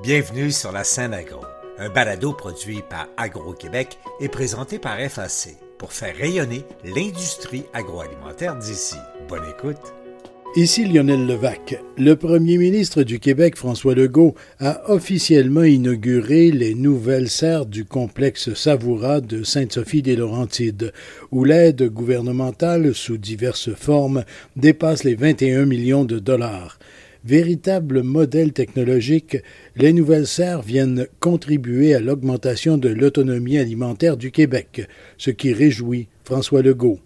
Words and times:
Bienvenue 0.00 0.52
sur 0.52 0.70
la 0.70 0.84
scène 0.84 1.12
agro, 1.12 1.40
un 1.76 1.88
balado 1.88 2.32
produit 2.32 2.82
par 2.88 3.08
Agro-Québec 3.16 3.98
et 4.20 4.28
présenté 4.28 4.78
par 4.78 4.96
FAC 4.96 5.56
pour 5.76 5.92
faire 5.92 6.14
rayonner 6.16 6.64
l'industrie 6.84 7.64
agroalimentaire 7.72 8.54
d'ici. 8.54 8.94
Bonne 9.28 9.42
écoute. 9.50 9.92
Ici 10.54 10.84
Lionel 10.84 11.26
Levac. 11.26 11.82
Le 11.96 12.14
premier 12.14 12.58
ministre 12.58 13.02
du 13.02 13.18
Québec, 13.18 13.56
François 13.56 13.96
Legault, 13.96 14.36
a 14.60 14.88
officiellement 14.88 15.64
inauguré 15.64 16.52
les 16.52 16.76
nouvelles 16.76 17.28
serres 17.28 17.66
du 17.66 17.84
complexe 17.84 18.54
Savoura 18.54 19.20
de 19.20 19.42
Sainte-Sophie-des-Laurentides, 19.42 20.92
où 21.32 21.42
l'aide 21.42 21.82
gouvernementale, 21.88 22.94
sous 22.94 23.18
diverses 23.18 23.74
formes, 23.74 24.24
dépasse 24.54 25.02
les 25.02 25.16
21 25.16 25.66
millions 25.66 26.04
de 26.04 26.20
dollars. 26.20 26.78
Véritable 27.24 28.02
modèle 28.02 28.52
technologique, 28.52 29.38
les 29.74 29.92
nouvelles 29.92 30.28
serres 30.28 30.62
viennent 30.62 31.06
contribuer 31.18 31.94
à 31.94 32.00
l'augmentation 32.00 32.78
de 32.78 32.88
l'autonomie 32.88 33.58
alimentaire 33.58 34.16
du 34.16 34.30
Québec, 34.30 34.86
ce 35.16 35.30
qui 35.30 35.52
réjouit 35.52 36.06
François 36.24 36.62
Legault. 36.62 37.00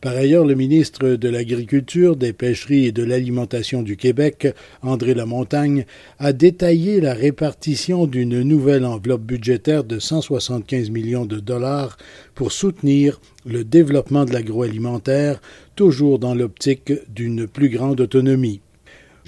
Par 0.00 0.16
ailleurs, 0.16 0.46
le 0.46 0.54
ministre 0.54 1.10
de 1.10 1.28
l'Agriculture, 1.28 2.16
des 2.16 2.32
Pêcheries 2.32 2.86
et 2.86 2.92
de 2.92 3.02
l'Alimentation 3.02 3.82
du 3.82 3.96
Québec, 3.96 4.46
André 4.80 5.12
Lamontagne, 5.12 5.84
a 6.18 6.32
détaillé 6.32 7.00
la 7.00 7.14
répartition 7.14 8.06
d'une 8.06 8.42
nouvelle 8.42 8.84
enveloppe 8.86 9.22
budgétaire 9.22 9.84
de 9.84 9.98
175 9.98 10.90
millions 10.90 11.26
de 11.26 11.40
dollars 11.40 11.98
pour 12.34 12.52
soutenir 12.52 13.20
le 13.44 13.64
développement 13.64 14.24
de 14.24 14.32
l'agroalimentaire, 14.32 15.42
toujours 15.74 16.18
dans 16.18 16.34
l'optique 16.34 16.92
d'une 17.12 17.46
plus 17.46 17.68
grande 17.68 18.00
autonomie. 18.00 18.60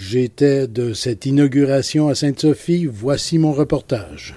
J'étais 0.02 0.66
de 0.66 0.94
cette 0.94 1.26
inauguration 1.26 2.08
à 2.08 2.14
Sainte-Sophie. 2.14 2.86
Voici 2.86 3.36
mon 3.36 3.52
reportage. 3.52 4.34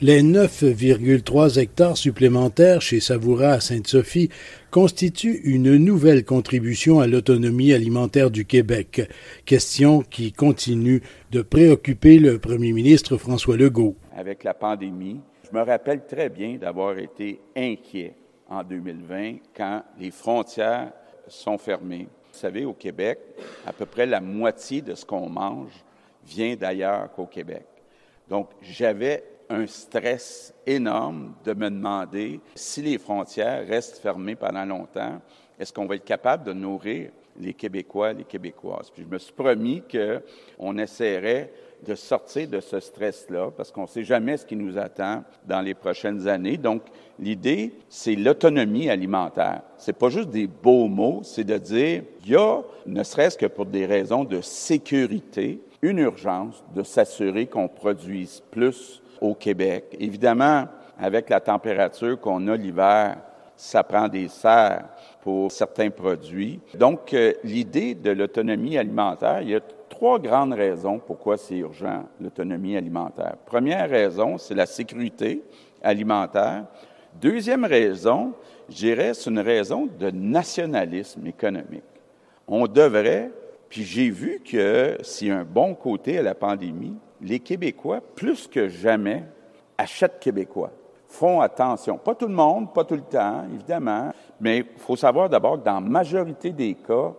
Les 0.00 0.22
9,3 0.22 1.58
hectares 1.58 1.96
supplémentaires 1.96 2.80
chez 2.80 3.00
Savoura 3.00 3.54
à 3.54 3.60
Sainte-Sophie 3.60 4.28
constituent 4.70 5.40
une 5.42 5.76
nouvelle 5.76 6.24
contribution 6.24 7.00
à 7.00 7.08
l'autonomie 7.08 7.72
alimentaire 7.72 8.30
du 8.30 8.44
Québec, 8.44 9.10
question 9.44 10.02
qui 10.02 10.32
continue 10.32 11.02
de 11.32 11.42
préoccuper 11.42 12.20
le 12.20 12.38
premier 12.38 12.72
ministre 12.72 13.16
François 13.16 13.56
Legault. 13.56 13.96
Avec 14.16 14.44
la 14.44 14.54
pandémie, 14.54 15.20
je 15.42 15.58
me 15.58 15.64
rappelle 15.64 16.06
très 16.06 16.28
bien 16.28 16.58
d'avoir 16.58 16.96
été 16.98 17.40
inquiet 17.56 18.14
en 18.48 18.62
2020 18.62 19.38
quand 19.56 19.82
les 19.98 20.12
frontières 20.12 20.92
sont 21.26 21.58
fermées 21.58 22.06
vous 22.34 22.40
savez, 22.40 22.64
au 22.64 22.72
Québec, 22.72 23.20
à 23.64 23.72
peu 23.72 23.86
près 23.86 24.06
la 24.06 24.20
moitié 24.20 24.82
de 24.82 24.96
ce 24.96 25.04
qu'on 25.04 25.28
mange 25.28 25.72
vient 26.26 26.56
d'ailleurs 26.56 27.12
qu'au 27.12 27.26
Québec. 27.26 27.64
Donc, 28.28 28.50
j'avais 28.60 29.22
un 29.48 29.66
stress 29.66 30.52
énorme 30.66 31.34
de 31.44 31.52
me 31.52 31.70
demander 31.70 32.40
si 32.56 32.82
les 32.82 32.98
frontières 32.98 33.66
restent 33.66 33.98
fermées 33.98 34.34
pendant 34.34 34.64
longtemps, 34.64 35.20
est-ce 35.58 35.72
qu'on 35.72 35.86
va 35.86 35.94
être 35.94 36.04
capable 36.04 36.44
de 36.44 36.52
nourrir 36.52 37.10
les 37.38 37.54
Québécois, 37.54 38.12
les 38.12 38.24
Québécoises? 38.24 38.90
Puis 38.90 39.04
je 39.04 39.08
me 39.08 39.18
suis 39.18 39.32
promis 39.32 39.82
qu'on 39.88 40.78
essaierait 40.78 41.52
de 41.86 41.94
sortir 41.94 42.48
de 42.48 42.60
ce 42.60 42.80
stress-là, 42.80 43.50
parce 43.56 43.70
qu'on 43.70 43.82
ne 43.82 43.86
sait 43.86 44.04
jamais 44.04 44.36
ce 44.36 44.46
qui 44.46 44.56
nous 44.56 44.78
attend 44.78 45.22
dans 45.46 45.60
les 45.60 45.74
prochaines 45.74 46.26
années. 46.28 46.56
Donc, 46.56 46.82
l'idée, 47.18 47.74
c'est 47.88 48.14
l'autonomie 48.14 48.88
alimentaire. 48.88 49.62
C'est 49.76 49.98
pas 49.98 50.08
juste 50.08 50.30
des 50.30 50.46
beaux 50.46 50.88
mots, 50.88 51.20
c'est 51.22 51.44
de 51.44 51.58
dire, 51.58 52.02
il 52.24 52.32
y 52.32 52.36
a, 52.36 52.62
ne 52.86 53.02
serait-ce 53.02 53.36
que 53.36 53.46
pour 53.46 53.66
des 53.66 53.86
raisons 53.86 54.24
de 54.24 54.40
sécurité, 54.40 55.60
une 55.82 55.98
urgence 55.98 56.64
de 56.74 56.82
s'assurer 56.82 57.46
qu'on 57.46 57.68
produise 57.68 58.42
plus 58.50 59.02
au 59.20 59.34
Québec. 59.34 59.96
Évidemment, 60.00 60.66
avec 60.98 61.28
la 61.28 61.40
température 61.40 62.18
qu'on 62.18 62.48
a 62.48 62.56
l'hiver, 62.56 63.16
ça 63.56 63.82
prend 63.82 64.08
des 64.08 64.28
serres 64.28 64.84
pour 65.22 65.50
certains 65.50 65.90
produits. 65.90 66.60
Donc, 66.74 67.14
euh, 67.14 67.32
l'idée 67.44 67.94
de 67.94 68.10
l'autonomie 68.10 68.76
alimentaire, 68.76 69.40
il 69.42 69.50
y 69.50 69.54
a 69.54 69.60
trois 69.88 70.18
grandes 70.18 70.52
raisons 70.52 70.98
pourquoi 70.98 71.36
c'est 71.36 71.56
urgent, 71.56 72.04
l'autonomie 72.20 72.76
alimentaire. 72.76 73.36
Première 73.46 73.88
raison, 73.88 74.38
c'est 74.38 74.54
la 74.54 74.66
sécurité 74.66 75.42
alimentaire. 75.82 76.64
Deuxième 77.20 77.64
raison, 77.64 78.32
je 78.68 78.76
dirais, 78.76 79.14
c'est 79.14 79.30
une 79.30 79.40
raison 79.40 79.88
de 79.98 80.10
nationalisme 80.10 81.26
économique. 81.26 81.82
On 82.46 82.66
devrait, 82.66 83.30
puis 83.68 83.84
j'ai 83.84 84.10
vu 84.10 84.40
que 84.44 84.96
a 84.98 85.34
un 85.34 85.44
bon 85.44 85.74
côté 85.74 86.18
à 86.18 86.22
la 86.22 86.34
pandémie, 86.34 86.96
les 87.20 87.40
Québécois, 87.40 88.00
plus 88.14 88.46
que 88.46 88.68
jamais, 88.68 89.24
achètent 89.78 90.20
québécois 90.20 90.72
font 91.14 91.40
attention. 91.40 91.96
Pas 91.96 92.14
tout 92.14 92.26
le 92.26 92.34
monde, 92.34 92.72
pas 92.72 92.84
tout 92.84 92.96
le 92.96 93.02
temps, 93.02 93.44
évidemment, 93.52 94.10
mais 94.40 94.58
il 94.58 94.66
faut 94.78 94.96
savoir 94.96 95.28
d'abord 95.28 95.58
que 95.60 95.64
dans 95.64 95.74
la 95.74 95.80
majorité 95.80 96.50
des 96.50 96.74
cas, 96.74 97.12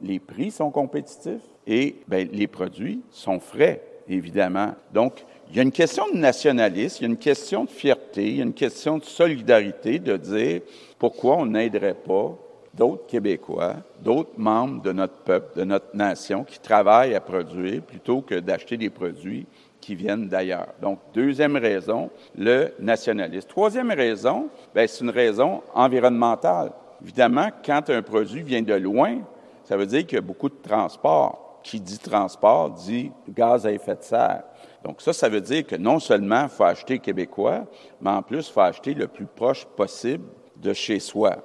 les 0.00 0.18
prix 0.18 0.50
sont 0.50 0.70
compétitifs 0.70 1.42
et 1.70 1.94
bien, 2.08 2.26
les 2.32 2.48
produits 2.48 3.00
sont 3.12 3.38
frais, 3.38 3.80
évidemment. 4.08 4.74
Donc, 4.92 5.24
il 5.48 5.56
y 5.56 5.60
a 5.60 5.62
une 5.62 5.70
question 5.70 6.04
de 6.12 6.18
nationalisme, 6.18 6.96
il 6.98 7.02
y 7.02 7.08
a 7.08 7.12
une 7.12 7.16
question 7.16 7.64
de 7.64 7.70
fierté, 7.70 8.26
il 8.26 8.36
y 8.36 8.40
a 8.40 8.44
une 8.44 8.52
question 8.52 8.98
de 8.98 9.04
solidarité 9.04 10.00
de 10.00 10.16
dire 10.16 10.62
pourquoi 10.98 11.36
on 11.36 11.46
n'aiderait 11.46 11.94
pas 11.94 12.36
d'autres 12.74 13.06
Québécois, 13.06 13.76
d'autres 14.02 14.36
membres 14.36 14.82
de 14.82 14.90
notre 14.90 15.14
peuple, 15.18 15.60
de 15.60 15.64
notre 15.64 15.94
nation 15.94 16.42
qui 16.42 16.58
travaillent 16.58 17.14
à 17.14 17.20
produire 17.20 17.82
plutôt 17.82 18.20
que 18.20 18.34
d'acheter 18.34 18.76
des 18.76 18.90
produits 18.90 19.46
qui 19.80 19.94
viennent 19.94 20.28
d'ailleurs. 20.28 20.74
Donc, 20.82 20.98
deuxième 21.14 21.56
raison, 21.56 22.10
le 22.36 22.72
nationalisme. 22.80 23.48
Troisième 23.48 23.92
raison, 23.92 24.48
ben, 24.74 24.88
c'est 24.88 25.04
une 25.04 25.10
raison 25.10 25.62
environnementale. 25.72 26.72
Évidemment, 27.00 27.48
quand 27.64 27.90
un 27.90 28.02
produit 28.02 28.42
vient 28.42 28.62
de 28.62 28.74
loin, 28.74 29.18
ça 29.64 29.76
veut 29.76 29.86
dire 29.86 30.04
qu'il 30.04 30.16
y 30.16 30.18
a 30.18 30.22
beaucoup 30.22 30.48
de 30.48 30.58
transport. 30.62 31.49
Qui 31.62 31.80
dit 31.80 31.98
transport 31.98 32.70
dit 32.70 33.12
gaz 33.28 33.66
à 33.66 33.72
effet 33.72 33.96
de 33.96 34.02
serre. 34.02 34.44
Donc 34.84 35.02
ça, 35.02 35.12
ça 35.12 35.28
veut 35.28 35.40
dire 35.40 35.66
que 35.66 35.76
non 35.76 35.98
seulement 35.98 36.44
il 36.44 36.48
faut 36.48 36.64
acheter 36.64 36.98
québécois, 36.98 37.66
mais 38.00 38.10
en 38.10 38.22
plus, 38.22 38.48
il 38.48 38.52
faut 38.52 38.60
acheter 38.60 38.94
le 38.94 39.08
plus 39.08 39.26
proche 39.26 39.64
possible 39.64 40.24
de 40.56 40.72
chez 40.72 41.00
soi. 41.00 41.36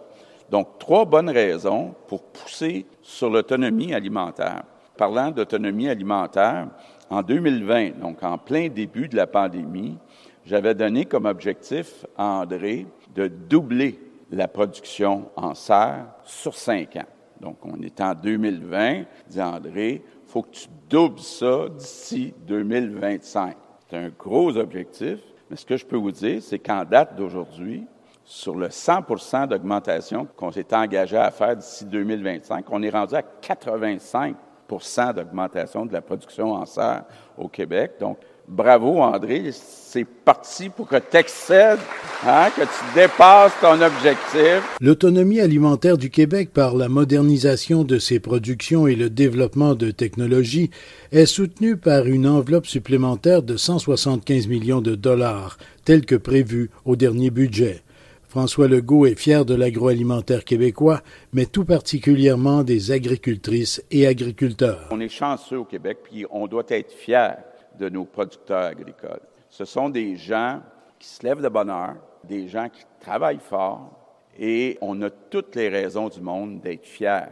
Donc, 0.50 0.78
trois 0.80 1.06
bonnes 1.06 1.30
raisons 1.30 1.96
pour 2.08 2.24
pousser 2.24 2.86
sur 3.02 3.30
l'autonomie 3.30 3.94
alimentaire. 3.94 4.64
Parlant 4.96 5.31
d'autonomie 5.31 5.90
alimentaire, 5.90 6.68
en 7.09 7.22
2020, 7.22 8.00
donc 8.00 8.24
en 8.24 8.38
plein 8.38 8.70
début 8.70 9.08
de 9.08 9.16
la 9.16 9.28
pandémie, 9.28 9.97
j'avais 10.46 10.76
donné 10.76 11.06
comme 11.06 11.26
objectif 11.26 12.06
à 12.18 12.42
André 12.42 12.86
de 13.14 13.28
doubler 13.28 14.00
la 14.32 14.47
production 14.47 15.30
en 15.36 15.53
serre 15.53 16.08
sur 16.24 16.56
cinq 16.56 16.96
ans. 16.96 17.15
Donc, 17.40 17.57
on 17.63 17.81
est 17.81 18.00
en 18.01 18.13
2020, 18.13 19.03
dit 19.28 19.41
André, 19.41 20.03
il 20.03 20.29
faut 20.29 20.41
que 20.41 20.51
tu 20.51 20.68
doubles 20.90 21.19
ça 21.19 21.68
d'ici 21.69 22.34
2025. 22.47 23.56
C'est 23.90 23.97
un 23.97 24.09
gros 24.09 24.56
objectif, 24.57 25.19
mais 25.50 25.56
ce 25.56 25.66
que 25.66 25.78
je 25.78 25.85
peux 25.85 25.97
vous 25.97 26.12
dire, 26.12 26.41
c'est 26.41 26.59
qu'en 26.59 26.84
date 26.85 27.16
d'aujourd'hui, 27.16 27.85
sur 28.23 28.56
le 28.56 28.69
100% 28.69 29.47
d'augmentation 29.47 30.28
qu'on 30.35 30.51
s'est 30.51 30.73
engagé 30.73 31.18
à 31.18 31.29
faire 31.29 31.56
d'ici 31.56 31.85
2025, 31.85 32.66
on 32.72 32.81
est 32.81 32.90
rendu 32.90 33.13
à 33.16 33.22
85% 33.22 35.13
d'augmentation 35.13 35.85
de 35.85 35.94
la 35.94 36.02
production 36.02 36.53
en 36.53 36.66
serre 36.66 37.03
au 37.38 37.47
Québec. 37.47 37.94
Donc, 38.00 38.17
bravo 38.47 39.01
André, 39.01 39.51
c'est 39.51 40.06
parti 40.06 40.69
pour 40.69 40.88
que 40.88 40.97
tu 40.97 41.17
excèdes, 41.17 41.79
hein, 42.25 42.50
que 42.56 42.61
tu 42.61 42.94
dépasses 42.94 43.53
ton 43.61 43.81
objectif. 43.81 44.61
L'autonomie 44.81 45.39
alimentaire 45.39 45.97
du 45.97 46.09
Québec 46.09 46.51
par 46.53 46.75
la 46.75 46.89
modernisation 46.89 47.84
de 47.84 47.97
ses 47.97 48.19
productions 48.19 48.88
et 48.88 48.95
le 48.95 49.09
développement 49.09 49.75
de 49.75 49.91
technologies 49.91 50.69
est 51.11 51.25
soutenue 51.25 51.78
par 51.78 52.05
une 52.05 52.28
enveloppe 52.28 52.67
supplémentaire 52.67 53.41
de 53.41 53.58
175 53.58 54.47
millions 54.47 54.81
de 54.81 54.96
dollars, 54.96 55.58
telle 55.85 56.05
que 56.05 56.16
prévue 56.16 56.70
au 56.84 56.96
dernier 56.96 57.29
budget. 57.29 57.81
François 58.28 58.67
Legault 58.67 59.05
est 59.05 59.17
fier 59.17 59.46
de 59.46 59.55
l'agroalimentaire 59.55 60.43
québécois, 60.43 61.02
mais 61.31 61.46
tout 61.46 61.64
particulièrement 61.64 62.64
des 62.64 62.91
agricultrices 62.91 63.81
et 63.91 64.08
agriculteurs. 64.08 64.90
On 64.91 64.99
est 64.99 65.08
chanceux 65.08 65.59
au 65.59 65.64
Québec, 65.64 65.99
puis 66.03 66.25
on 66.29 66.46
doit 66.47 66.66
être 66.67 66.91
fier 66.91 67.37
de 67.77 67.89
nos 67.89 68.05
producteurs 68.05 68.66
agricoles. 68.66 69.22
Ce 69.49 69.66
sont 69.66 69.89
des 69.89 70.16
gens 70.16 70.61
qui 70.99 71.07
se 71.07 71.23
lèvent 71.25 71.41
de 71.41 71.49
bonne 71.49 71.69
heure, 71.69 71.95
des 72.23 72.47
gens 72.47 72.69
qui 72.69 72.83
travaillent 72.99 73.39
fort, 73.39 73.91
et 74.37 74.77
on 74.81 75.01
a 75.01 75.09
toutes 75.09 75.55
les 75.55 75.69
raisons 75.69 76.09
du 76.09 76.22
monde 76.22 76.59
d'être 76.59 76.85
fiers 76.85 77.27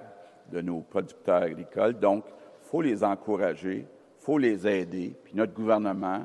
de 0.51 0.61
nos 0.61 0.79
producteurs 0.81 1.43
agricoles. 1.43 1.99
Donc, 1.99 2.25
il 2.27 2.69
faut 2.69 2.81
les 2.81 3.03
encourager, 3.03 3.87
il 3.87 4.23
faut 4.23 4.37
les 4.37 4.67
aider. 4.67 5.15
Puis 5.23 5.33
notre 5.35 5.53
gouvernement, 5.53 6.21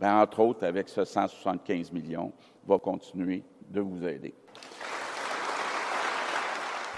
bien, 0.00 0.20
entre 0.20 0.40
autres 0.40 0.64
avec 0.64 0.88
ce 0.88 1.04
175 1.04 1.92
millions, 1.92 2.32
va 2.66 2.78
continuer 2.78 3.42
de 3.68 3.80
vous 3.80 4.06
aider. 4.06 4.34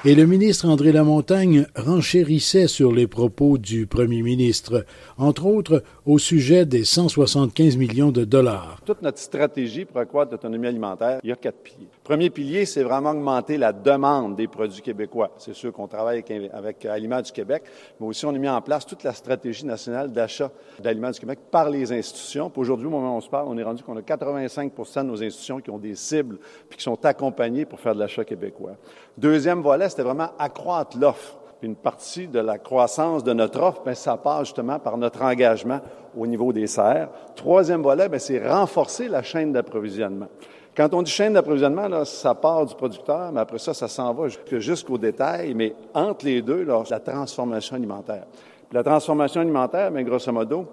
Et 0.06 0.14
le 0.14 0.26
ministre 0.26 0.68
André 0.68 0.92
Lamontagne 0.92 1.64
renchérissait 1.74 2.66
sur 2.66 2.92
les 2.92 3.06
propos 3.06 3.56
du 3.56 3.86
premier 3.86 4.20
ministre, 4.20 4.84
entre 5.16 5.46
autres 5.46 5.82
au 6.04 6.18
sujet 6.18 6.66
des 6.66 6.84
175 6.84 7.78
millions 7.78 8.12
de 8.12 8.26
dollars. 8.26 8.82
Toute 8.84 9.00
notre 9.00 9.16
stratégie 9.16 9.86
pour 9.86 9.96
accroître 9.96 10.32
l'autonomie 10.32 10.66
alimentaire, 10.66 11.20
il 11.22 11.30
y 11.30 11.32
a 11.32 11.36
quatre 11.36 11.56
piliers. 11.56 11.88
Premier 12.02 12.28
pilier, 12.28 12.66
c'est 12.66 12.82
vraiment 12.82 13.12
augmenter 13.12 13.56
la 13.56 13.72
demande 13.72 14.36
des 14.36 14.46
produits 14.46 14.82
québécois. 14.82 15.30
C'est 15.38 15.54
sûr 15.54 15.72
qu'on 15.72 15.88
travaille 15.88 16.22
avec, 16.28 16.50
avec 16.52 16.84
Aliments 16.84 17.22
du 17.22 17.32
Québec, 17.32 17.62
mais 17.98 18.06
aussi 18.06 18.26
on 18.26 18.34
a 18.34 18.38
mis 18.38 18.46
en 18.46 18.60
place 18.60 18.84
toute 18.84 19.04
la 19.04 19.14
stratégie 19.14 19.64
nationale 19.64 20.12
d'achat 20.12 20.52
d'aliments 20.82 21.12
du 21.12 21.18
Québec 21.18 21.38
par 21.50 21.70
les 21.70 21.90
institutions. 21.92 22.50
Puis 22.50 22.60
aujourd'hui, 22.60 22.88
au 22.88 22.90
moment 22.90 23.14
où 23.14 23.16
on 23.16 23.22
se 23.22 23.30
parle, 23.30 23.46
on 23.48 23.56
est 23.56 23.62
rendu 23.62 23.82
qu'on 23.82 23.96
a 23.96 24.02
85 24.02 24.70
de 24.96 25.02
nos 25.04 25.22
institutions 25.22 25.60
qui 25.62 25.70
ont 25.70 25.78
des 25.78 25.94
cibles 25.94 26.36
puis 26.68 26.76
qui 26.76 26.84
sont 26.84 27.02
accompagnées 27.06 27.64
pour 27.64 27.80
faire 27.80 27.94
de 27.94 28.00
l'achat 28.00 28.22
québécois. 28.22 28.76
Deuxième 29.16 29.62
volet, 29.62 29.88
c'était 29.94 30.02
vraiment 30.02 30.31
accroître 30.38 30.99
l'offre. 30.99 31.37
Une 31.62 31.76
partie 31.76 32.26
de 32.26 32.41
la 32.41 32.58
croissance 32.58 33.25
de 33.25 33.32
notre 33.32 33.62
offre, 33.62 33.82
bien, 33.85 33.94
ça 33.94 34.17
passe 34.17 34.49
justement 34.49 34.79
par 34.79 34.99
notre 34.99 35.23
engagement 35.23 35.81
au 36.17 36.26
niveau 36.26 36.52
des 36.52 36.67
serres. 36.67 37.08
Troisième 37.37 37.82
volet, 37.82 38.08
bien, 38.08 38.19
c'est 38.19 38.46
renforcer 38.46 39.08
la 39.08 39.23
chaîne 39.23 39.52
d'approvisionnement. 39.52 40.26
Quand 40.76 40.93
on 40.93 41.02
dit 41.02 41.11
chaîne 41.11 41.32
d'approvisionnement, 41.32 42.05
ça 42.05 42.35
part 42.35 42.67
du 42.67 42.75
producteur, 42.75 43.31
mais 43.32 43.41
après 43.41 43.58
ça, 43.58 43.73
ça 43.73 43.88
s'en 43.88 44.12
va 44.12 44.26
jusqu'au 44.58 44.99
détail, 44.99 45.55
mais 45.55 45.75
entre 45.94 46.26
les 46.26 46.43
deux, 46.43 46.64
là, 46.64 46.82
la 46.91 47.00
transformation 47.00 47.76
alimentaire. 47.76 48.25
la 48.73 48.82
transformation 48.82 49.41
alimentaire, 49.41 49.93
bien, 49.93 50.02
grosso 50.02 50.32
modo, 50.32 50.67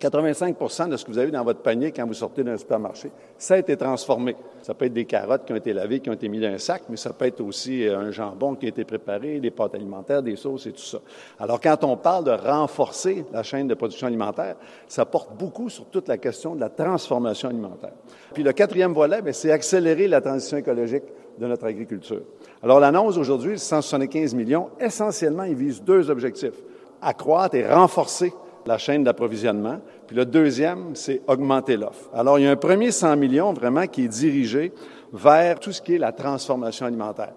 85 0.00 0.88
de 0.88 0.96
ce 0.96 1.04
que 1.04 1.10
vous 1.10 1.18
avez 1.18 1.30
dans 1.30 1.44
votre 1.44 1.60
panier 1.60 1.92
quand 1.92 2.06
vous 2.06 2.14
sortez 2.14 2.42
d'un 2.42 2.56
supermarché, 2.56 3.12
ça 3.36 3.54
a 3.54 3.58
été 3.58 3.76
transformé. 3.76 4.34
Ça 4.62 4.72
peut 4.72 4.86
être 4.86 4.94
des 4.94 5.04
carottes 5.04 5.44
qui 5.44 5.52
ont 5.52 5.56
été 5.56 5.72
lavées, 5.72 6.00
qui 6.00 6.08
ont 6.08 6.14
été 6.14 6.28
mises 6.28 6.40
dans 6.40 6.48
un 6.48 6.58
sac, 6.58 6.84
mais 6.88 6.96
ça 6.96 7.12
peut 7.12 7.26
être 7.26 7.40
aussi 7.42 7.86
euh, 7.86 7.98
un 7.98 8.10
jambon 8.10 8.54
qui 8.54 8.66
a 8.66 8.70
été 8.70 8.84
préparé, 8.84 9.38
des 9.40 9.50
pâtes 9.50 9.74
alimentaires, 9.74 10.22
des 10.22 10.36
sauces 10.36 10.66
et 10.66 10.72
tout 10.72 10.80
ça. 10.80 10.98
Alors, 11.38 11.60
quand 11.60 11.84
on 11.84 11.96
parle 11.96 12.24
de 12.24 12.30
renforcer 12.30 13.24
la 13.32 13.42
chaîne 13.42 13.68
de 13.68 13.74
production 13.74 14.06
alimentaire, 14.06 14.56
ça 14.88 15.04
porte 15.04 15.36
beaucoup 15.36 15.68
sur 15.68 15.84
toute 15.86 16.08
la 16.08 16.16
question 16.16 16.54
de 16.54 16.60
la 16.60 16.70
transformation 16.70 17.50
alimentaire. 17.50 17.92
Puis 18.32 18.42
le 18.42 18.52
quatrième 18.52 18.94
volet, 18.94 19.20
c'est 19.32 19.52
accélérer 19.52 20.08
la 20.08 20.22
transition 20.22 20.56
écologique 20.56 21.04
de 21.38 21.46
notre 21.46 21.66
agriculture. 21.66 22.22
Alors, 22.62 22.80
l'annonce 22.80 23.18
aujourd'hui, 23.18 23.58
175 23.58 24.34
millions, 24.34 24.70
essentiellement, 24.80 25.44
il 25.44 25.54
vise 25.54 25.82
deux 25.82 26.10
objectifs. 26.10 26.62
Accroître 27.02 27.54
et 27.54 27.66
renforcer 27.66 28.32
la 28.66 28.78
chaîne 28.78 29.04
d'approvisionnement. 29.04 29.80
Puis 30.06 30.16
le 30.16 30.24
deuxième, 30.24 30.94
c'est 30.94 31.22
augmenter 31.26 31.76
l'offre. 31.76 32.10
Alors, 32.12 32.38
il 32.38 32.44
y 32.44 32.48
a 32.48 32.50
un 32.50 32.56
premier 32.56 32.90
100 32.90 33.16
millions 33.16 33.52
vraiment 33.52 33.86
qui 33.86 34.04
est 34.04 34.08
dirigé 34.08 34.72
vers 35.12 35.58
tout 35.58 35.72
ce 35.72 35.82
qui 35.82 35.94
est 35.94 35.98
la 35.98 36.12
transformation 36.12 36.86
alimentaire. 36.86 37.32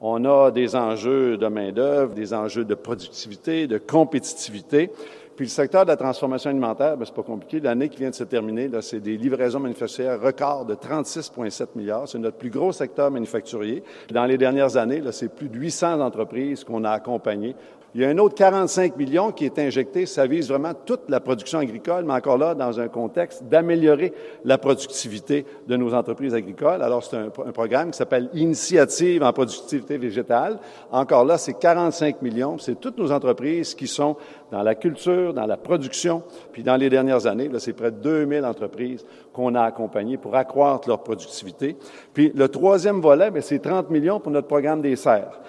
On 0.00 0.24
a 0.24 0.50
des 0.50 0.76
enjeux 0.76 1.38
de 1.38 1.46
main-d'œuvre, 1.46 2.14
des 2.14 2.34
enjeux 2.34 2.64
de 2.64 2.74
productivité, 2.74 3.66
de 3.66 3.78
compétitivité. 3.78 4.90
Puis 5.36 5.46
le 5.46 5.50
secteur 5.50 5.84
de 5.84 5.90
la 5.90 5.96
transformation 5.96 6.48
alimentaire, 6.50 6.96
ben, 6.96 7.04
c'est 7.04 7.14
pas 7.14 7.22
compliqué. 7.22 7.60
L'année 7.60 7.90
qui 7.90 7.98
vient 7.98 8.10
de 8.10 8.14
se 8.14 8.24
terminer, 8.24 8.70
c'est 8.80 9.00
des 9.00 9.18
livraisons 9.18 9.60
manufacturières 9.60 10.20
record 10.20 10.64
de 10.64 10.74
36,7 10.74 11.68
milliards. 11.76 12.08
C'est 12.08 12.18
notre 12.18 12.38
plus 12.38 12.50
gros 12.50 12.72
secteur 12.72 13.10
manufacturier. 13.10 13.82
Dans 14.10 14.24
les 14.24 14.38
dernières 14.38 14.76
années, 14.78 15.02
c'est 15.12 15.34
plus 15.34 15.48
de 15.48 15.58
800 15.58 16.00
entreprises 16.00 16.64
qu'on 16.64 16.84
a 16.84 16.90
accompagnées 16.90 17.54
il 17.96 18.02
y 18.02 18.04
a 18.04 18.10
un 18.10 18.18
autre 18.18 18.34
45 18.34 18.98
millions 18.98 19.32
qui 19.32 19.46
est 19.46 19.58
injecté. 19.58 20.04
Ça 20.04 20.26
vise 20.26 20.50
vraiment 20.50 20.74
toute 20.74 21.08
la 21.08 21.18
production 21.18 21.60
agricole, 21.60 22.04
mais 22.04 22.12
encore 22.12 22.36
là, 22.36 22.54
dans 22.54 22.78
un 22.78 22.88
contexte 22.88 23.44
d'améliorer 23.44 24.12
la 24.44 24.58
productivité 24.58 25.46
de 25.66 25.76
nos 25.78 25.94
entreprises 25.94 26.34
agricoles. 26.34 26.82
Alors, 26.82 27.02
c'est 27.02 27.16
un, 27.16 27.30
programme 27.30 27.92
qui 27.92 27.96
s'appelle 27.96 28.28
Initiative 28.34 29.22
en 29.22 29.32
productivité 29.32 29.96
végétale. 29.96 30.58
Encore 30.92 31.24
là, 31.24 31.38
c'est 31.38 31.54
45 31.54 32.20
millions. 32.20 32.58
C'est 32.58 32.78
toutes 32.78 32.98
nos 32.98 33.12
entreprises 33.12 33.74
qui 33.74 33.86
sont 33.86 34.18
dans 34.50 34.62
la 34.62 34.74
culture, 34.74 35.32
dans 35.32 35.46
la 35.46 35.56
production. 35.56 36.22
Puis 36.52 36.62
dans 36.62 36.76
les 36.76 36.90
dernières 36.90 37.26
années, 37.26 37.48
là, 37.48 37.58
c'est 37.58 37.72
près 37.72 37.92
de 37.92 37.96
2000 37.96 38.44
entreprises 38.44 39.06
qu'on 39.32 39.54
a 39.54 39.62
accompagnées 39.62 40.18
pour 40.18 40.36
accroître 40.36 40.86
leur 40.86 41.02
productivité. 41.02 41.78
Puis 42.12 42.30
le 42.34 42.48
troisième 42.48 43.00
volet, 43.00 43.30
c'est 43.40 43.60
30 43.60 43.88
millions 43.88 44.20
pour 44.20 44.32
notre 44.32 44.48
programme 44.48 44.82
des 44.82 44.96
serres. 44.96 45.40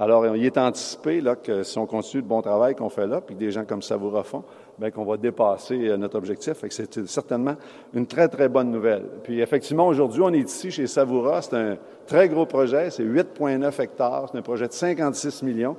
Alors, 0.00 0.36
il 0.36 0.44
est 0.44 0.56
anticipé 0.56 1.20
là, 1.20 1.34
que 1.34 1.64
si 1.64 1.76
on 1.76 1.84
continue 1.84 2.22
le 2.22 2.28
bon 2.28 2.40
travail 2.40 2.76
qu'on 2.76 2.88
fait 2.88 3.08
là, 3.08 3.20
puis 3.20 3.34
que 3.34 3.40
des 3.40 3.50
gens 3.50 3.64
comme 3.64 3.82
Savoura 3.82 4.22
font, 4.22 4.44
bien 4.78 4.92
qu'on 4.92 5.04
va 5.04 5.16
dépasser 5.16 5.88
euh, 5.88 5.96
notre 5.96 6.16
objectif. 6.16 6.64
c'est 6.70 7.06
certainement 7.08 7.56
une 7.92 8.06
très, 8.06 8.28
très 8.28 8.48
bonne 8.48 8.70
nouvelle. 8.70 9.02
Puis 9.24 9.40
effectivement, 9.40 9.88
aujourd'hui, 9.88 10.22
on 10.22 10.32
est 10.32 10.48
ici 10.48 10.70
chez 10.70 10.86
Savoura. 10.86 11.42
C'est 11.42 11.56
un 11.56 11.76
très 12.06 12.28
gros 12.28 12.46
projet. 12.46 12.90
C'est 12.90 13.02
8,9 13.02 13.82
hectares. 13.82 14.28
C'est 14.30 14.38
un 14.38 14.42
projet 14.42 14.68
de 14.68 14.72
56 14.72 15.42
millions 15.42 15.76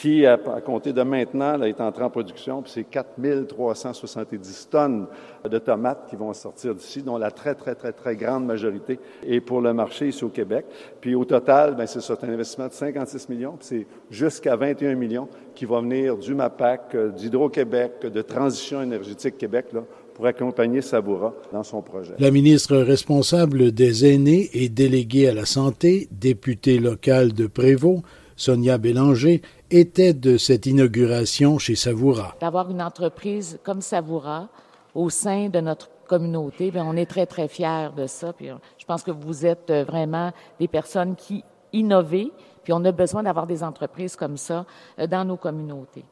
qui, 0.00 0.24
à, 0.24 0.38
compter 0.64 0.94
de 0.94 1.02
maintenant, 1.02 1.58
là, 1.58 1.68
est 1.68 1.78
entré 1.78 2.02
en 2.02 2.08
production. 2.08 2.62
Puis 2.62 2.72
c'est 2.74 2.84
4370 2.84 4.68
tonnes 4.70 5.06
de 5.44 5.58
tomates 5.58 6.06
qui 6.08 6.16
vont 6.16 6.32
sortir 6.32 6.74
d'ici, 6.74 7.02
dont 7.02 7.18
la 7.18 7.30
très, 7.30 7.54
très, 7.54 7.74
très, 7.74 7.92
très 7.92 8.16
grande 8.16 8.46
majorité 8.46 8.98
est 9.26 9.40
pour 9.40 9.60
le 9.60 9.74
marché 9.74 10.08
ici 10.08 10.24
au 10.24 10.30
Québec. 10.30 10.64
Puis 11.02 11.14
au 11.14 11.26
total, 11.26 11.74
bien, 11.74 11.84
c'est 11.84 12.00
un 12.24 12.28
investissement 12.32 12.68
de 12.68 12.72
56 12.72 13.28
millions, 13.28 13.56
puis 13.58 13.66
c'est 13.68 13.86
jusqu'à 14.10 14.56
21 14.56 14.94
millions 14.94 15.28
qui 15.54 15.66
va 15.66 15.82
venir 15.82 16.16
du 16.16 16.34
MAPAC, 16.34 16.94
euh, 16.94 17.10
d'Hydro-Québec, 17.10 18.06
de 18.06 18.22
Transition 18.22 18.80
énergétique 18.80 19.36
Québec, 19.36 19.66
là, 19.74 19.82
pour 20.14 20.24
accompagner 20.24 20.80
Savoura 20.80 21.34
dans 21.52 21.62
son 21.62 21.82
projet. 21.82 22.14
La 22.18 22.30
ministre 22.30 22.78
responsable 22.78 23.70
des 23.72 24.10
aînés 24.10 24.48
et 24.54 24.70
déléguée 24.70 25.28
à 25.28 25.34
la 25.34 25.44
santé, 25.44 26.08
députée 26.10 26.78
locale 26.78 27.34
de 27.34 27.46
Prévost, 27.46 28.02
Sonia 28.40 28.78
Bélanger, 28.78 29.42
était 29.70 30.14
de 30.14 30.38
cette 30.38 30.64
inauguration 30.64 31.58
chez 31.58 31.74
Savoura. 31.74 32.34
D'avoir 32.40 32.70
une 32.70 32.80
entreprise 32.80 33.60
comme 33.62 33.82
Savoura 33.82 34.48
au 34.94 35.10
sein 35.10 35.50
de 35.50 35.60
notre 35.60 35.90
communauté, 36.08 36.70
bien, 36.70 36.86
on 36.86 36.96
est 36.96 37.04
très, 37.04 37.26
très 37.26 37.48
fiers 37.48 37.90
de 37.94 38.06
ça. 38.06 38.32
Puis 38.32 38.48
je 38.78 38.84
pense 38.86 39.02
que 39.02 39.10
vous 39.10 39.44
êtes 39.44 39.68
euh, 39.68 39.84
vraiment 39.84 40.32
des 40.58 40.68
personnes 40.68 41.16
qui 41.16 41.44
innovent, 41.74 42.30
puis 42.64 42.72
on 42.72 42.82
a 42.86 42.92
besoin 42.92 43.22
d'avoir 43.22 43.46
des 43.46 43.62
entreprises 43.62 44.16
comme 44.16 44.38
ça 44.38 44.64
euh, 44.98 45.06
dans 45.06 45.26
nos 45.26 45.36
communautés. 45.36 46.06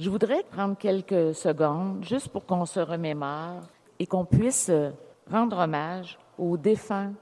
Je 0.00 0.10
voudrais 0.10 0.42
prendre 0.50 0.76
quelques 0.76 1.36
secondes 1.36 2.02
juste 2.02 2.30
pour 2.30 2.46
qu'on 2.46 2.66
se 2.66 2.80
remémore 2.80 3.62
et 4.00 4.06
qu'on 4.06 4.24
puisse 4.24 4.70
euh, 4.70 4.90
rendre 5.30 5.58
hommage 5.58 6.18
aux 6.36 6.56
défunts 6.56 7.12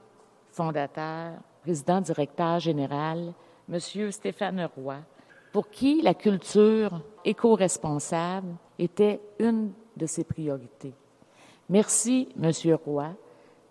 fondateurs, 0.51 1.33
président 1.61 2.01
directeur 2.01 2.59
général, 2.59 3.31
M. 3.71 4.11
Stéphane 4.11 4.67
Roy, 4.75 4.97
pour 5.51 5.69
qui 5.69 6.01
la 6.01 6.13
culture 6.13 7.01
éco-responsable 7.23 8.55
était 8.77 9.19
une 9.39 9.71
de 9.95 10.05
ses 10.05 10.23
priorités. 10.23 10.93
Merci, 11.69 12.29
Monsieur 12.35 12.75
Roy. 12.75 13.09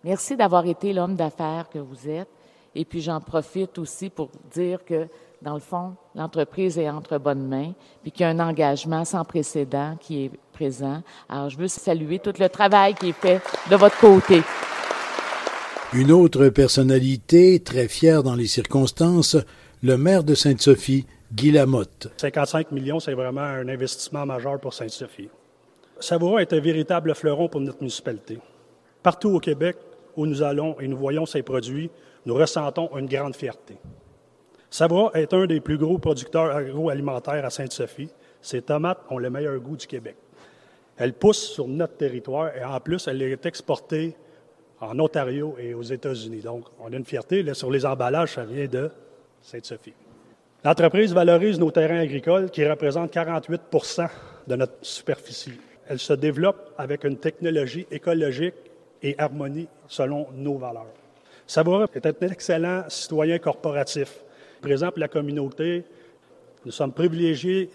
Merci 0.04 0.36
d'avoir 0.36 0.66
été 0.66 0.92
l'homme 0.92 1.16
d'affaires 1.16 1.68
que 1.68 1.78
vous 1.78 2.08
êtes. 2.08 2.28
Et 2.74 2.84
puis 2.84 3.00
j'en 3.00 3.20
profite 3.20 3.78
aussi 3.78 4.08
pour 4.08 4.30
dire 4.52 4.84
que, 4.84 5.08
dans 5.42 5.54
le 5.54 5.60
fond, 5.60 5.96
l'entreprise 6.14 6.78
est 6.78 6.88
entre 6.88 7.18
bonnes 7.18 7.48
mains, 7.48 7.72
puis 8.02 8.12
qu'il 8.12 8.20
y 8.20 8.24
a 8.24 8.28
un 8.28 8.38
engagement 8.38 9.04
sans 9.04 9.24
précédent 9.24 9.96
qui 9.98 10.26
est 10.26 10.30
présent. 10.52 11.02
Alors, 11.28 11.50
je 11.50 11.56
veux 11.56 11.66
saluer 11.66 12.20
tout 12.20 12.34
le 12.38 12.48
travail 12.48 12.94
qui 12.94 13.08
est 13.08 13.12
fait 13.12 13.40
de 13.68 13.74
votre 13.74 13.98
côté. 13.98 14.42
Une 15.94 16.12
autre 16.12 16.48
personnalité 16.50 17.60
très 17.60 17.88
fière 17.88 18.22
dans 18.22 18.34
les 18.34 18.46
circonstances, 18.46 19.36
le 19.82 19.96
maire 19.96 20.24
de 20.24 20.34
Sainte-Sophie, 20.34 21.06
Guy 21.32 21.52
Lamotte. 21.52 22.08
55 22.16 22.72
millions, 22.72 22.98
c'est 22.98 23.14
vraiment 23.14 23.42
un 23.42 23.68
investissement 23.68 24.26
majeur 24.26 24.58
pour 24.58 24.74
Sainte-Sophie. 24.74 25.28
Savoura 26.00 26.42
est 26.42 26.52
un 26.52 26.60
véritable 26.60 27.14
fleuron 27.14 27.48
pour 27.48 27.60
notre 27.60 27.78
municipalité. 27.78 28.38
Partout 29.02 29.30
au 29.30 29.38
Québec 29.38 29.76
où 30.16 30.26
nous 30.26 30.42
allons 30.42 30.78
et 30.80 30.88
nous 30.88 30.96
voyons 30.96 31.26
ces 31.26 31.42
produits, 31.42 31.90
nous 32.26 32.34
ressentons 32.34 32.90
une 32.96 33.06
grande 33.06 33.36
fierté. 33.36 33.76
Savoura 34.68 35.12
est 35.14 35.32
un 35.32 35.46
des 35.46 35.60
plus 35.60 35.78
gros 35.78 35.98
producteurs 35.98 36.54
agroalimentaires 36.54 37.44
à 37.44 37.50
Sainte-Sophie. 37.50 38.10
Ces 38.42 38.62
tomates 38.62 39.00
ont 39.10 39.18
le 39.18 39.30
meilleur 39.30 39.58
goût 39.60 39.76
du 39.76 39.86
Québec. 39.86 40.16
Elles 40.96 41.14
poussent 41.14 41.52
sur 41.52 41.68
notre 41.68 41.96
territoire 41.96 42.54
et 42.56 42.64
en 42.64 42.80
plus, 42.80 43.06
elle 43.06 43.22
est 43.22 43.46
exportée 43.46 44.16
en 44.80 44.98
Ontario 44.98 45.54
et 45.58 45.74
aux 45.74 45.82
États-Unis. 45.82 46.40
Donc, 46.40 46.64
on 46.80 46.92
a 46.92 46.96
une 46.96 47.04
fierté. 47.04 47.54
sur 47.54 47.70
les 47.70 47.86
emballages, 47.86 48.34
ça 48.34 48.44
vient 48.44 48.66
de 48.66 48.90
Sainte-Sophie. 49.42 49.94
L'entreprise 50.64 51.12
valorise 51.12 51.58
nos 51.58 51.70
terrains 51.70 52.00
agricoles 52.00 52.50
qui 52.50 52.66
représentent 52.66 53.12
48 53.12 53.60
de 54.48 54.56
notre 54.56 54.74
superficie. 54.82 55.52
Elle 55.88 55.98
se 55.98 56.12
développe 56.12 56.74
avec 56.76 57.04
une 57.04 57.16
technologie 57.16 57.86
écologique 57.90 58.54
et 59.02 59.14
harmonie 59.18 59.68
selon 59.86 60.26
nos 60.34 60.58
valeurs. 60.58 60.92
Savoura 61.46 61.86
est 61.94 62.04
un 62.04 62.28
excellent 62.28 62.84
citoyen 62.88 63.38
corporatif. 63.38 64.18
Présent 64.60 64.90
pour 64.90 64.98
la 64.98 65.08
communauté, 65.08 65.84
nous 66.66 66.72
sommes 66.72 66.92
privilégiés 66.92 67.70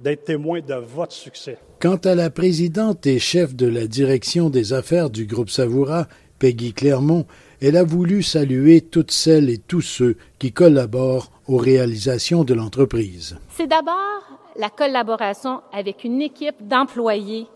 d'être 0.00 0.24
témoins 0.24 0.60
de 0.60 0.74
votre 0.74 1.12
succès. 1.12 1.58
Quant 1.80 1.96
à 1.96 2.14
la 2.14 2.30
présidente 2.30 3.06
et 3.06 3.18
chef 3.18 3.54
de 3.54 3.66
la 3.66 3.86
direction 3.86 4.48
des 4.48 4.72
affaires 4.72 5.10
du 5.10 5.26
groupe 5.26 5.50
Savoura, 5.50 6.06
Peggy 6.38 6.72
Clermont, 6.72 7.26
elle 7.60 7.76
a 7.76 7.84
voulu 7.84 8.22
saluer 8.22 8.80
toutes 8.80 9.10
celles 9.10 9.50
et 9.50 9.58
tous 9.58 9.80
ceux 9.80 10.16
qui 10.38 10.52
collaborent 10.52 11.30
aux 11.46 11.56
réalisations 11.56 12.44
de 12.44 12.54
l'entreprise. 12.54 13.36
C'est 13.50 13.66
d'abord 13.66 14.22
la 14.56 14.70
collaboration 14.70 15.62
avec 15.72 16.04
une 16.04 16.22
équipe 16.22 16.66
d'employés 16.66 17.46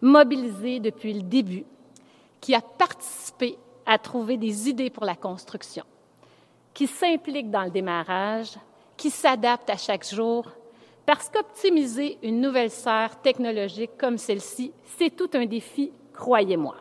mobilisée 0.00 0.80
depuis 0.80 1.14
le 1.14 1.22
début 1.22 1.64
qui 2.40 2.54
a 2.54 2.60
participé 2.60 3.56
à 3.86 3.98
trouver 3.98 4.36
des 4.36 4.68
idées 4.68 4.90
pour 4.90 5.04
la 5.04 5.14
construction, 5.14 5.84
qui 6.72 6.86
s'implique 6.86 7.50
dans 7.50 7.64
le 7.64 7.70
démarrage, 7.70 8.54
qui 8.96 9.10
s'adapte 9.10 9.70
à 9.70 9.76
chaque 9.76 10.06
jour, 10.06 10.50
parce 11.06 11.28
qu'optimiser 11.28 12.18
une 12.22 12.40
nouvelle 12.40 12.70
serre 12.70 13.20
technologique 13.20 13.96
comme 13.98 14.18
celle-ci, 14.18 14.72
c'est 14.98 15.14
tout 15.14 15.30
un 15.34 15.46
défi, 15.46 15.92
croyez-moi. 16.12 16.76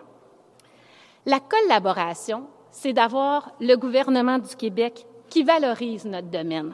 La 1.26 1.40
collaboration, 1.40 2.48
c'est 2.74 2.92
d'avoir 2.92 3.52
le 3.62 3.76
gouvernement 3.76 4.40
du 4.40 4.56
Québec 4.56 5.06
qui 5.30 5.44
valorise 5.44 6.06
notre 6.06 6.28
domaine, 6.28 6.74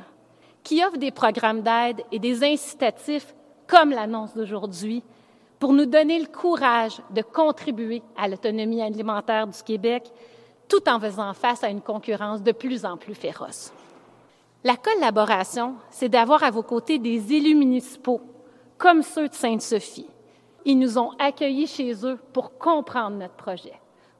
qui 0.63 0.83
offre 0.83 0.97
des 0.97 1.11
programmes 1.11 1.61
d'aide 1.61 2.01
et 2.11 2.19
des 2.19 2.43
incitatifs 2.43 3.35
comme 3.67 3.91
l'annonce 3.91 4.33
d'aujourd'hui 4.33 5.03
pour 5.59 5.73
nous 5.73 5.85
donner 5.85 6.19
le 6.19 6.25
courage 6.25 7.01
de 7.11 7.21
contribuer 7.21 8.01
à 8.17 8.29
l'autonomie 8.29 8.81
alimentaire 8.81 9.45
du 9.45 9.61
Québec 9.61 10.09
tout 10.69 10.87
en 10.87 10.99
faisant 10.99 11.33
face 11.33 11.63
à 11.63 11.69
une 11.69 11.81
concurrence 11.81 12.41
de 12.41 12.53
plus 12.53 12.85
en 12.85 12.95
plus 12.95 13.15
féroce. 13.15 13.73
La 14.63 14.77
collaboration, 14.77 15.75
c'est 15.89 16.09
d'avoir 16.09 16.43
à 16.43 16.51
vos 16.51 16.63
côtés 16.63 16.97
des 16.97 17.33
élus 17.33 17.55
municipaux, 17.55 18.21
comme 18.77 19.03
ceux 19.03 19.27
de 19.27 19.33
Sainte-Sophie. 19.33 20.07
Ils 20.63 20.79
nous 20.79 20.97
ont 20.97 21.11
accueillis 21.19 21.67
chez 21.67 22.05
eux 22.05 22.17
pour 22.31 22.57
comprendre 22.57 23.17
notre 23.17 23.35
projet, 23.35 23.73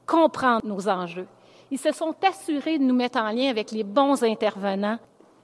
comprendre 0.06 0.66
nos 0.66 0.88
enjeux. 0.88 1.26
Ils 1.70 1.78
se 1.78 1.92
sont 1.92 2.14
assurés 2.26 2.78
de 2.78 2.84
nous 2.84 2.94
mettre 2.94 3.18
en 3.18 3.30
lien 3.30 3.48
avec 3.48 3.70
les 3.70 3.84
bons 3.84 4.22
intervenants. 4.24 4.98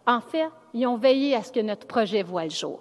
En 0.07 0.21
fait, 0.21 0.49
ils 0.75 0.87
ont 0.87 0.97
veillé 0.97 1.35
à 1.35 1.43
ce 1.43 1.53
que 1.53 1.61
notre 1.61 1.87
projet 1.87 2.23
voie 2.23 2.45
le 2.45 2.51
jour. 2.51 2.81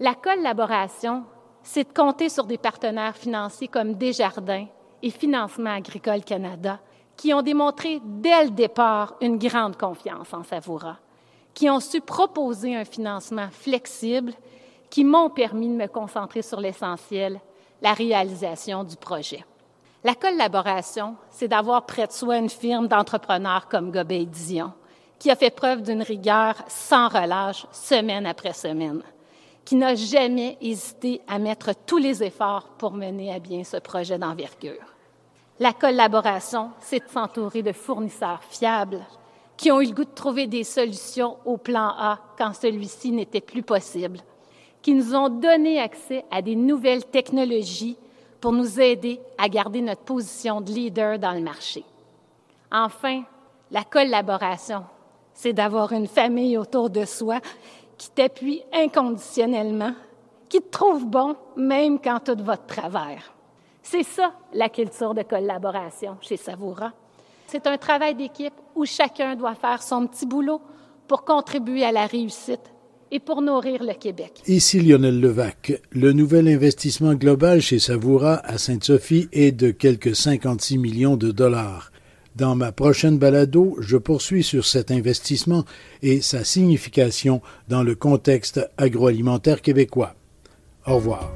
La 0.00 0.14
collaboration, 0.14 1.24
c'est 1.62 1.88
de 1.88 1.92
compter 1.92 2.28
sur 2.28 2.44
des 2.44 2.58
partenaires 2.58 3.16
financiers 3.16 3.68
comme 3.68 3.94
Desjardins 3.94 4.66
et 5.02 5.10
Financement 5.10 5.70
agricole 5.70 6.24
Canada, 6.24 6.80
qui 7.16 7.34
ont 7.34 7.42
démontré 7.42 8.00
dès 8.04 8.44
le 8.44 8.50
départ 8.50 9.14
une 9.20 9.38
grande 9.38 9.76
confiance 9.76 10.32
en 10.32 10.44
Savoura 10.44 10.98
qui 11.58 11.68
ont 11.68 11.80
su 11.80 12.00
proposer 12.00 12.76
un 12.76 12.84
financement 12.84 13.48
flexible 13.50 14.32
qui 14.88 15.02
m'ont 15.02 15.28
permis 15.28 15.68
de 15.68 15.74
me 15.74 15.88
concentrer 15.88 16.40
sur 16.40 16.60
l'essentiel, 16.60 17.40
la 17.82 17.94
réalisation 17.94 18.84
du 18.84 18.96
projet. 18.96 19.44
La 20.04 20.14
collaboration, 20.14 21.16
c'est 21.28 21.48
d'avoir 21.48 21.84
près 21.84 22.06
de 22.06 22.12
soi 22.12 22.38
une 22.38 22.48
firme 22.48 22.86
d'entrepreneurs 22.86 23.66
comme 23.66 23.90
Gobet 23.90 24.26
Dion, 24.26 24.72
qui 25.18 25.28
a 25.28 25.34
fait 25.34 25.50
preuve 25.50 25.82
d'une 25.82 26.02
rigueur 26.02 26.54
sans 26.68 27.08
relâche 27.08 27.66
semaine 27.72 28.24
après 28.24 28.52
semaine, 28.52 29.02
qui 29.64 29.74
n'a 29.74 29.96
jamais 29.96 30.56
hésité 30.60 31.20
à 31.26 31.40
mettre 31.40 31.72
tous 31.84 31.98
les 31.98 32.22
efforts 32.22 32.68
pour 32.78 32.92
mener 32.92 33.34
à 33.34 33.40
bien 33.40 33.64
ce 33.64 33.78
projet 33.78 34.18
d'envergure. 34.18 34.94
La 35.58 35.72
collaboration, 35.72 36.70
c'est 36.78 37.04
de 37.04 37.10
s'entourer 37.10 37.64
de 37.64 37.72
fournisseurs 37.72 38.44
fiables, 38.48 39.04
qui 39.56 39.72
ont 39.72 39.80
eu 39.80 39.86
le 39.86 39.94
goût 39.94 40.04
de 40.04 40.14
trouver 40.14 40.46
des 40.46 40.62
solutions 40.62 41.38
au 41.44 41.56
plan 41.56 41.92
A 41.98 42.20
quand 42.38 42.54
celui-ci 42.54 43.10
n'était 43.10 43.40
plus 43.40 43.64
possible, 43.64 44.20
qui 44.80 44.94
nous 44.94 45.16
ont 45.16 45.28
donné 45.28 45.80
accès 45.80 46.24
à 46.30 46.40
des 46.40 46.54
nouvelles 46.54 47.04
technologies 47.04 47.96
pour 48.40 48.52
nous 48.52 48.80
aider 48.80 49.20
à 49.36 49.48
garder 49.48 49.80
notre 49.80 50.02
position 50.02 50.60
de 50.60 50.70
leader 50.70 51.18
dans 51.18 51.32
le 51.32 51.40
marché. 51.40 51.84
Enfin, 52.70 53.22
la 53.70 53.84
collaboration, 53.84 54.84
c'est 55.34 55.52
d'avoir 55.52 55.92
une 55.92 56.06
famille 56.06 56.56
autour 56.56 56.90
de 56.90 57.04
soi 57.04 57.40
qui 57.96 58.10
t'appuie 58.10 58.62
inconditionnellement, 58.72 59.94
qui 60.48 60.60
te 60.60 60.70
trouve 60.70 61.06
bon 61.06 61.36
même 61.56 61.98
quand 61.98 62.20
tout 62.20 62.42
va 62.42 62.56
de 62.56 62.66
travers. 62.66 63.32
C'est 63.82 64.02
ça 64.02 64.32
la 64.52 64.68
culture 64.68 65.14
de 65.14 65.22
collaboration 65.22 66.16
chez 66.20 66.36
Savoura. 66.36 66.92
C'est 67.46 67.66
un 67.66 67.78
travail 67.78 68.14
d'équipe 68.14 68.54
où 68.74 68.84
chacun 68.84 69.34
doit 69.34 69.54
faire 69.54 69.82
son 69.82 70.06
petit 70.06 70.26
boulot 70.26 70.60
pour 71.06 71.24
contribuer 71.24 71.84
à 71.84 71.92
la 71.92 72.06
réussite 72.06 72.70
et 73.10 73.20
pour 73.20 73.42
nourrir 73.42 73.82
le 73.82 73.94
Québec. 73.94 74.42
Ici 74.46 74.80
Lionel 74.80 75.20
Levac. 75.20 75.80
Le 75.90 76.12
nouvel 76.12 76.48
investissement 76.48 77.14
global 77.14 77.60
chez 77.60 77.78
Savoura 77.78 78.40
à 78.44 78.58
Sainte-Sophie 78.58 79.28
est 79.32 79.52
de 79.52 79.70
quelques 79.70 80.14
56 80.14 80.78
millions 80.78 81.16
de 81.16 81.30
dollars. 81.30 81.92
Dans 82.36 82.54
ma 82.54 82.70
prochaine 82.70 83.18
balado, 83.18 83.76
je 83.80 83.96
poursuis 83.96 84.44
sur 84.44 84.64
cet 84.64 84.90
investissement 84.90 85.64
et 86.02 86.20
sa 86.20 86.44
signification 86.44 87.42
dans 87.68 87.82
le 87.82 87.96
contexte 87.96 88.60
agroalimentaire 88.76 89.60
québécois. 89.60 90.14
Au 90.86 90.96
revoir. 90.96 91.32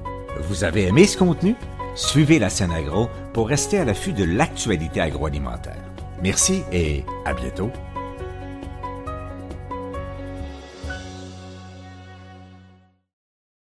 Vous 0.49 0.65
avez 0.65 0.85
aimé 0.85 1.07
ce 1.07 1.19
contenu? 1.19 1.55
Suivez 1.95 2.39
la 2.39 2.51
scène 2.51 2.71
agro 2.71 3.09
pour 3.33 3.49
rester 3.49 3.79
à 3.79 3.85
l'affût 3.85 4.13
de 4.13 4.25
l'actualité 4.25 5.01
agroalimentaire. 5.01 5.83
Merci 6.23 6.63
et 6.73 7.03
à 7.27 7.35
bientôt. 7.35 7.71